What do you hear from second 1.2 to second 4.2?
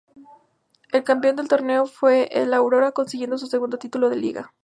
del torneo fue el Aurora, consiguiendo su segundo título de